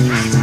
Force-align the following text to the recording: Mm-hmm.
Mm-hmm. 0.00 0.39